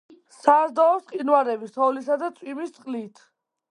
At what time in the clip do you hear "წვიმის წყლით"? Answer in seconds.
2.41-3.29